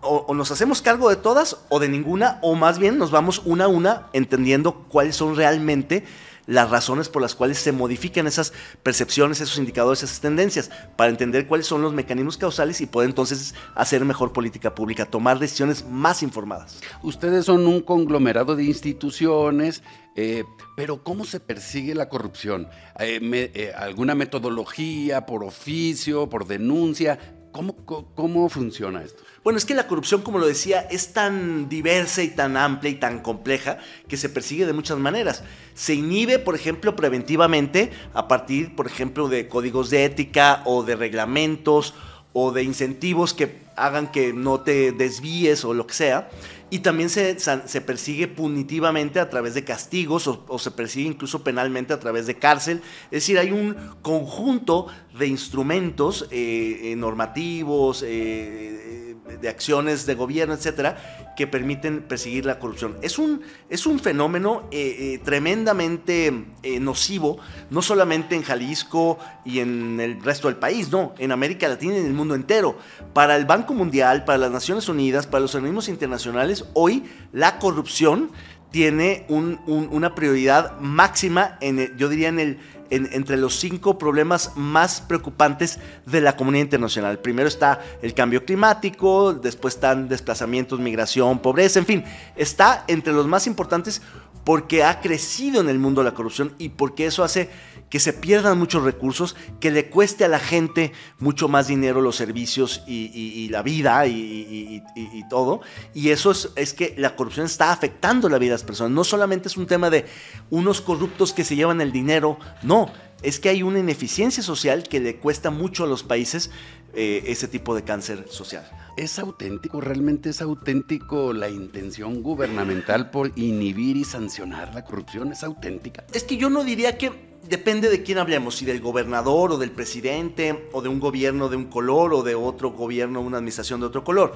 o, 0.00 0.34
nos 0.34 0.50
hacemos 0.50 0.82
cargo 0.82 1.10
de 1.10 1.16
todas 1.16 1.56
o 1.68 1.80
de 1.80 1.88
ninguna, 1.88 2.38
o 2.42 2.54
más 2.54 2.78
bien 2.78 2.98
nos 2.98 3.10
vamos 3.10 3.42
una 3.44 3.64
a 3.64 3.68
una 3.68 4.06
entendiendo 4.12 4.84
cuáles 4.88 5.16
son 5.16 5.36
realmente 5.36 6.04
las 6.46 6.70
razones 6.70 7.10
por 7.10 7.20
las 7.20 7.34
cuales 7.34 7.58
se 7.58 7.72
modifican 7.72 8.26
esas 8.26 8.54
percepciones, 8.82 9.40
esos 9.42 9.58
indicadores, 9.58 10.02
esas 10.02 10.20
tendencias, 10.20 10.70
para 10.96 11.10
entender 11.10 11.46
cuáles 11.46 11.66
son 11.66 11.82
los 11.82 11.92
mecanismos 11.92 12.38
causales 12.38 12.80
y 12.80 12.86
poder 12.86 13.10
entonces 13.10 13.54
hacer 13.74 14.02
mejor 14.06 14.32
política 14.32 14.74
pública, 14.74 15.04
tomar 15.04 15.38
decisiones 15.38 15.84
más 15.86 16.22
informadas. 16.22 16.80
Ustedes 17.02 17.44
son 17.44 17.66
un 17.66 17.82
conglomerado 17.82 18.56
de 18.56 18.64
instituciones, 18.64 19.82
eh, 20.16 20.44
pero 20.74 21.04
¿cómo 21.04 21.26
se 21.26 21.38
persigue 21.38 21.94
la 21.94 22.08
corrupción? 22.08 22.66
Eh, 22.98 23.20
eh, 23.54 23.72
¿Alguna 23.76 24.14
metodología 24.14 25.26
por 25.26 25.44
oficio, 25.44 26.30
por 26.30 26.46
denuncia? 26.46 27.37
¿Cómo, 27.52 27.74
¿Cómo 28.14 28.48
funciona 28.48 29.02
esto? 29.02 29.22
Bueno, 29.42 29.56
es 29.56 29.64
que 29.64 29.74
la 29.74 29.86
corrupción, 29.86 30.22
como 30.22 30.38
lo 30.38 30.46
decía, 30.46 30.80
es 30.90 31.12
tan 31.12 31.68
diversa 31.68 32.22
y 32.22 32.28
tan 32.28 32.56
amplia 32.56 32.90
y 32.90 32.96
tan 32.96 33.20
compleja 33.20 33.78
que 34.06 34.16
se 34.16 34.28
persigue 34.28 34.66
de 34.66 34.72
muchas 34.72 34.98
maneras. 34.98 35.42
Se 35.74 35.94
inhibe, 35.94 36.38
por 36.38 36.54
ejemplo, 36.54 36.94
preventivamente 36.94 37.90
a 38.12 38.28
partir, 38.28 38.76
por 38.76 38.86
ejemplo, 38.86 39.28
de 39.28 39.48
códigos 39.48 39.90
de 39.90 40.04
ética 40.04 40.62
o 40.66 40.82
de 40.82 40.96
reglamentos 40.96 41.94
o 42.32 42.52
de 42.52 42.62
incentivos 42.62 43.32
que 43.32 43.62
hagan 43.76 44.10
que 44.12 44.32
no 44.32 44.60
te 44.60 44.92
desvíes 44.92 45.64
o 45.64 45.72
lo 45.72 45.86
que 45.86 45.94
sea. 45.94 46.28
Y 46.70 46.80
también 46.80 47.08
se, 47.08 47.38
se 47.38 47.80
persigue 47.80 48.28
punitivamente 48.28 49.20
a 49.20 49.30
través 49.30 49.54
de 49.54 49.64
castigos 49.64 50.26
o, 50.26 50.58
se 50.58 50.70
persigue 50.70 51.08
incluso 51.08 51.42
penalmente 51.42 51.94
a 51.94 52.00
través 52.00 52.26
de 52.26 52.36
cárcel. 52.36 52.82
Es 53.06 53.22
decir, 53.22 53.38
hay 53.38 53.52
un 53.52 53.74
conjunto 54.02 54.86
de 55.18 55.26
instrumentos 55.26 56.28
eh, 56.30 56.80
eh, 56.92 56.96
normativos, 56.96 58.04
eh, 58.06 59.07
de 59.36 59.48
acciones 59.48 60.06
de 60.06 60.14
gobierno, 60.14 60.54
etcétera, 60.54 61.34
que 61.36 61.46
permiten 61.46 62.02
perseguir 62.02 62.46
la 62.46 62.58
corrupción. 62.58 62.96
Es 63.02 63.18
un, 63.18 63.42
es 63.68 63.86
un 63.86 64.00
fenómeno 64.00 64.64
eh, 64.70 64.96
eh, 64.98 65.20
tremendamente 65.24 66.46
eh, 66.62 66.80
nocivo, 66.80 67.38
no 67.70 67.82
solamente 67.82 68.34
en 68.34 68.42
Jalisco 68.42 69.18
y 69.44 69.60
en 69.60 70.00
el 70.00 70.22
resto 70.22 70.48
del 70.48 70.56
país, 70.56 70.90
no, 70.90 71.14
en 71.18 71.30
América 71.30 71.68
Latina 71.68 71.94
y 71.94 71.98
en 71.98 72.06
el 72.06 72.14
mundo 72.14 72.34
entero. 72.34 72.76
Para 73.12 73.36
el 73.36 73.44
Banco 73.44 73.74
Mundial, 73.74 74.24
para 74.24 74.38
las 74.38 74.50
Naciones 74.50 74.88
Unidas, 74.88 75.26
para 75.26 75.42
los 75.42 75.54
organismos 75.54 75.88
internacionales, 75.88 76.64
hoy 76.74 77.04
la 77.32 77.58
corrupción 77.58 78.30
tiene 78.70 79.24
una 79.28 80.14
prioridad 80.14 80.78
máxima, 80.80 81.56
en 81.62 81.96
yo 81.96 82.08
diría 82.10 82.28
en 82.28 82.38
el 82.38 82.58
entre 82.90 83.36
los 83.36 83.58
cinco 83.58 83.98
problemas 83.98 84.52
más 84.56 85.00
preocupantes 85.00 85.78
de 86.06 86.20
la 86.20 86.36
comunidad 86.36 86.64
internacional. 86.64 87.18
Primero 87.18 87.48
está 87.48 87.80
el 88.02 88.14
cambio 88.14 88.44
climático, 88.44 89.32
después 89.34 89.74
están 89.74 90.08
desplazamientos, 90.08 90.80
migración, 90.80 91.40
pobreza, 91.40 91.78
en 91.78 91.86
fin, 91.86 92.04
está 92.36 92.84
entre 92.88 93.12
los 93.12 93.26
más 93.26 93.46
importantes 93.46 94.02
porque 94.44 94.82
ha 94.82 95.00
crecido 95.00 95.60
en 95.60 95.68
el 95.68 95.78
mundo 95.78 96.02
la 96.02 96.14
corrupción 96.14 96.54
y 96.58 96.70
porque 96.70 97.06
eso 97.06 97.22
hace 97.22 97.50
que 97.90 98.00
se 98.00 98.12
pierdan 98.12 98.58
muchos 98.58 98.82
recursos, 98.82 99.36
que 99.60 99.70
le 99.70 99.88
cueste 99.88 100.24
a 100.24 100.28
la 100.28 100.38
gente 100.38 100.92
mucho 101.18 101.48
más 101.48 101.66
dinero 101.66 102.00
los 102.00 102.16
servicios 102.16 102.82
y, 102.86 103.48
la 103.50 103.62
vida 103.62 104.06
y, 104.06 104.82
todo. 105.30 105.60
Y 105.94 106.10
eso 106.10 106.30
es, 106.30 106.50
es, 106.56 106.74
que 106.74 106.94
la 106.96 107.16
corrupción 107.16 107.46
está 107.46 107.72
afectando 107.72 108.28
la 108.28 108.38
vida 108.38 108.50
de 108.50 108.54
las 108.54 108.64
personas. 108.64 108.92
No 108.92 109.04
solamente 109.04 109.48
es 109.48 109.56
un 109.56 109.66
tema 109.66 109.90
de 109.90 110.06
unos 110.50 110.80
corruptos 110.80 111.32
que 111.32 111.44
se 111.44 111.56
llevan 111.56 111.80
el 111.80 111.92
dinero, 111.92 112.38
no, 112.62 112.90
es 113.22 113.40
que 113.40 113.48
hay 113.48 113.62
una 113.62 113.78
ineficiencia 113.78 114.42
social 114.42 114.84
que 114.84 115.00
le 115.00 115.16
cuesta 115.16 115.50
mucho 115.50 115.84
a 115.84 115.86
los 115.86 116.02
países 116.02 116.50
eh, 116.94 117.24
ese 117.26 117.48
tipo 117.48 117.74
de 117.74 117.82
cáncer 117.82 118.26
social. 118.28 118.68
¿Es 118.96 119.18
auténtico, 119.18 119.80
realmente 119.80 120.30
es 120.30 120.40
auténtico 120.42 121.32
la 121.32 121.48
intención 121.48 122.22
gubernamental 122.22 123.10
por 123.10 123.32
inhibir 123.36 123.96
y 123.96 124.04
sancionar 124.04 124.74
la 124.74 124.84
corrupción? 124.84 125.32
¿Es 125.32 125.44
auténtica? 125.44 126.04
Es 126.12 126.24
que 126.24 126.36
yo 126.36 126.50
no 126.50 126.64
diría 126.64 126.98
que 126.98 127.37
depende 127.44 127.88
de 127.88 128.02
quién 128.02 128.18
hablemos, 128.18 128.56
si 128.56 128.64
del 128.64 128.80
gobernador 128.80 129.52
o 129.52 129.58
del 129.58 129.70
presidente 129.70 130.68
o 130.72 130.82
de 130.82 130.88
un 130.88 131.00
gobierno 131.00 131.48
de 131.48 131.56
un 131.56 131.66
color 131.66 132.14
o 132.14 132.22
de 132.22 132.34
otro 132.34 132.70
gobierno, 132.70 133.20
una 133.20 133.38
administración 133.38 133.80
de 133.80 133.86
otro 133.86 134.04
color. 134.04 134.34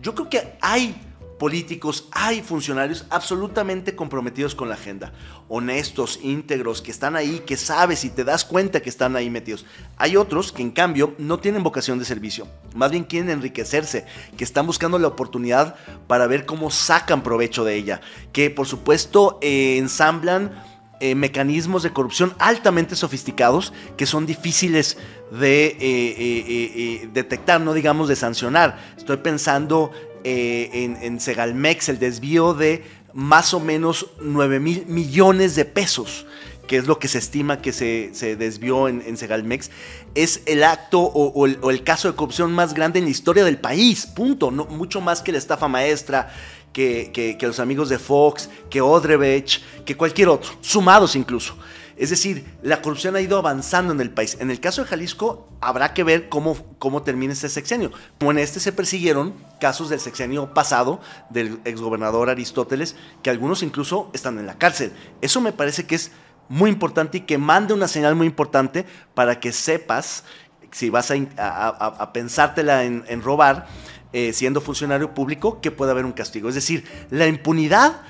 Yo 0.00 0.14
creo 0.14 0.28
que 0.28 0.58
hay 0.60 0.94
políticos, 1.38 2.08
hay 2.12 2.42
funcionarios 2.42 3.06
absolutamente 3.10 3.96
comprometidos 3.96 4.54
con 4.54 4.68
la 4.68 4.76
agenda, 4.76 5.12
honestos, 5.48 6.20
íntegros, 6.22 6.80
que 6.80 6.90
están 6.90 7.16
ahí, 7.16 7.42
que 7.44 7.56
sabes 7.56 8.04
y 8.04 8.10
te 8.10 8.24
das 8.24 8.44
cuenta 8.44 8.80
que 8.80 8.88
están 8.88 9.16
ahí 9.16 9.30
metidos. 9.30 9.66
Hay 9.96 10.16
otros 10.16 10.52
que 10.52 10.62
en 10.62 10.70
cambio 10.70 11.14
no 11.18 11.40
tienen 11.40 11.62
vocación 11.62 11.98
de 11.98 12.04
servicio, 12.04 12.46
más 12.74 12.90
bien 12.90 13.04
quieren 13.04 13.30
enriquecerse, 13.30 14.06
que 14.36 14.44
están 14.44 14.66
buscando 14.66 14.98
la 14.98 15.08
oportunidad 15.08 15.76
para 16.06 16.26
ver 16.26 16.46
cómo 16.46 16.70
sacan 16.70 17.22
provecho 17.22 17.64
de 17.64 17.74
ella, 17.74 18.00
que 18.32 18.50
por 18.50 18.66
supuesto 18.66 19.38
eh, 19.42 19.76
ensamblan 19.78 20.52
eh, 21.00 21.14
mecanismos 21.14 21.82
de 21.82 21.92
corrupción 21.92 22.34
altamente 22.38 22.94
sofisticados 22.94 23.72
que 23.96 24.06
son 24.06 24.26
difíciles 24.26 24.96
de 25.30 25.66
eh, 25.66 25.76
eh, 25.80 27.08
detectar, 27.12 27.60
no 27.60 27.74
digamos 27.74 28.08
de 28.08 28.16
sancionar. 28.16 28.78
Estoy 28.96 29.16
pensando 29.16 29.90
en, 30.22 31.20
Segalmex, 31.20 31.88
el 31.88 31.98
desvío 31.98 32.54
de 32.54 32.84
más 33.12 33.52
o 33.54 33.60
menos 33.60 34.06
9 34.20 34.60
mil 34.60 34.86
millones 34.86 35.54
de 35.56 35.64
pesos 35.64 36.26
que 36.66 36.78
es 36.78 36.86
lo 36.86 36.98
que 36.98 37.08
se 37.08 37.18
estima 37.18 37.60
que 37.60 37.72
se, 37.72 38.36
desvió 38.36 38.88
en, 38.88 39.16
Segalmex, 39.18 39.70
es 40.14 40.40
el 40.46 40.64
acto 40.64 41.00
o, 41.00 41.44
el, 41.46 41.84
caso 41.84 42.10
de 42.10 42.16
corrupción 42.16 42.52
más 42.52 42.72
grande 42.72 43.00
en 43.00 43.04
la 43.04 43.10
historia 43.10 43.44
del 43.44 43.58
país, 43.58 44.06
punto. 44.06 44.50
No, 44.50 44.64
mucho 44.64 45.02
más 45.02 45.20
que 45.20 45.32
la 45.32 45.36
estafa 45.36 45.68
maestra, 45.68 46.32
que, 46.74 47.38
los 47.40 47.60
amigos 47.60 47.88
de 47.88 47.98
Fox, 47.98 48.50
que 48.68 48.82
Odrebech, 48.82 49.62
que 49.84 49.96
cualquier 49.96 50.28
otro, 50.28 50.50
sumados 50.60 51.16
incluso. 51.16 51.56
Es 51.96 52.10
decir, 52.10 52.44
la 52.62 52.82
corrupción 52.82 53.14
ha 53.14 53.20
ido 53.20 53.38
avanzando 53.38 53.92
en 53.92 54.00
el 54.00 54.10
país. 54.10 54.36
En 54.40 54.50
el 54.50 54.58
caso 54.58 54.82
de 54.82 54.88
Jalisco, 54.88 55.48
habrá 55.60 55.94
que 55.94 56.02
ver 56.02 56.28
cómo, 56.28 56.56
cómo 56.80 57.04
termina 57.04 57.32
este 57.32 57.48
sexenio. 57.48 57.92
Como 58.18 58.32
en 58.32 58.38
este 58.38 58.58
se 58.58 58.72
persiguieron 58.72 59.32
casos 59.60 59.90
del 59.90 60.00
sexenio 60.00 60.52
pasado 60.52 61.00
del 61.30 61.60
exgobernador 61.64 62.30
Aristóteles, 62.30 62.96
que 63.22 63.30
algunos 63.30 63.62
incluso 63.62 64.10
están 64.12 64.40
en 64.40 64.46
la 64.46 64.58
cárcel. 64.58 64.92
Eso 65.20 65.40
me 65.40 65.52
parece 65.52 65.86
que 65.86 65.94
es 65.94 66.10
muy 66.48 66.68
importante 66.68 67.18
y 67.18 67.20
que 67.20 67.38
mande 67.38 67.72
una 67.72 67.86
señal 67.86 68.16
muy 68.16 68.26
importante 68.26 68.84
para 69.14 69.38
que 69.38 69.52
sepas, 69.52 70.24
si 70.72 70.90
vas 70.90 71.12
a, 71.38 72.10
pensártela 72.12 72.82
en 72.82 73.22
robar, 73.22 73.68
eh, 74.16 74.32
siendo 74.32 74.60
funcionario 74.60 75.12
público, 75.12 75.60
que 75.60 75.72
puede 75.72 75.90
haber 75.90 76.04
un 76.04 76.12
castigo. 76.12 76.48
Es 76.48 76.54
decir, 76.54 76.84
la 77.10 77.26
impunidad 77.26 78.00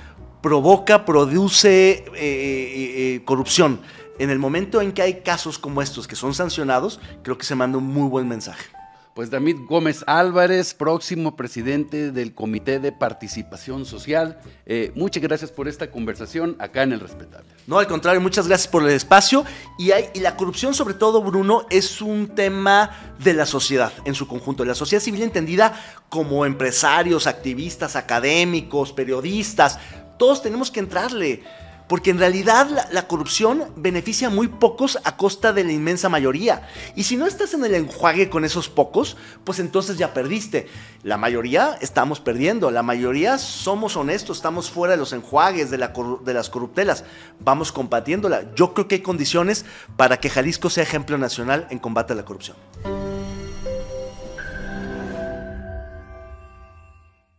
provoca, 0.42 1.06
produce 1.06 2.04
eh, 2.14 2.14
eh, 2.14 3.22
corrupción. 3.24 3.80
En 4.18 4.28
el 4.28 4.38
momento 4.38 4.82
en 4.82 4.92
que 4.92 5.00
hay 5.00 5.22
casos 5.22 5.58
como 5.58 5.80
estos 5.80 6.06
que 6.06 6.14
son 6.14 6.34
sancionados, 6.34 7.00
creo 7.22 7.38
que 7.38 7.46
se 7.46 7.54
manda 7.54 7.78
un 7.78 7.86
muy 7.86 8.06
buen 8.10 8.28
mensaje. 8.28 8.66
Pues 9.14 9.30
David 9.30 9.58
Gómez 9.68 10.02
Álvarez, 10.08 10.74
próximo 10.74 11.36
presidente 11.36 12.10
del 12.10 12.34
Comité 12.34 12.80
de 12.80 12.90
Participación 12.90 13.84
Social. 13.84 14.40
Eh, 14.66 14.90
muchas 14.96 15.22
gracias 15.22 15.52
por 15.52 15.68
esta 15.68 15.88
conversación 15.92 16.56
acá 16.58 16.82
en 16.82 16.94
El 16.94 16.98
Respetable. 16.98 17.46
No, 17.68 17.78
al 17.78 17.86
contrario, 17.86 18.20
muchas 18.20 18.48
gracias 18.48 18.66
por 18.66 18.82
el 18.82 18.88
espacio. 18.88 19.44
Y, 19.78 19.92
y 20.14 20.18
la 20.18 20.34
corrupción, 20.36 20.74
sobre 20.74 20.94
todo, 20.94 21.22
Bruno, 21.22 21.64
es 21.70 22.02
un 22.02 22.34
tema 22.34 23.14
de 23.20 23.34
la 23.34 23.46
sociedad 23.46 23.92
en 24.04 24.16
su 24.16 24.26
conjunto, 24.26 24.64
de 24.64 24.70
la 24.70 24.74
sociedad 24.74 25.00
civil 25.00 25.22
entendida 25.22 25.80
como 26.08 26.44
empresarios, 26.44 27.28
activistas, 27.28 27.94
académicos, 27.94 28.92
periodistas. 28.92 29.78
Todos 30.18 30.42
tenemos 30.42 30.72
que 30.72 30.80
entrarle 30.80 31.44
porque 31.88 32.10
en 32.10 32.18
realidad 32.18 32.68
la, 32.90 33.06
corrupción 33.06 33.64
beneficia 33.76 34.28
a 34.28 34.30
muy 34.30 34.48
pocos 34.48 34.98
a 35.04 35.16
costa 35.16 35.52
de 35.52 35.64
la 35.64 35.72
inmensa 35.72 36.08
mayoría. 36.08 36.68
Y 36.96 37.04
si 37.04 37.16
no 37.16 37.26
estás 37.26 37.54
en 37.54 37.64
el 37.64 37.74
enjuague 37.74 38.30
con 38.30 38.44
esos 38.44 38.68
pocos, 38.68 39.16
pues 39.44 39.58
entonces 39.58 39.98
ya 39.98 40.14
perdiste. 40.14 40.68
La 41.02 41.16
mayoría 41.16 41.76
estamos 41.80 42.20
perdiendo, 42.20 42.70
la 42.70 42.82
mayoría 42.82 43.38
somos 43.38 43.96
honestos, 43.96 44.38
estamos 44.38 44.70
fuera 44.70 44.92
de 44.92 44.98
los 44.98 45.12
enjuagues, 45.12 45.70
de, 45.70 45.76
de 45.76 46.34
las 46.34 46.50
corruptelas, 46.50 47.04
vamos 47.40 47.72
combatiéndola. 47.72 48.54
Yo 48.54 48.72
creo 48.72 48.88
que 48.88 48.96
hay 48.96 49.02
condiciones 49.02 49.64
para 49.96 50.18
que 50.18 50.30
Jalisco 50.30 50.70
sea 50.70 50.82
ejemplo 50.82 51.18
nacional 51.18 51.66
en 51.70 51.78
combate 51.78 52.14
a 52.14 52.16
la 52.16 52.24
corrupción. 52.24 52.56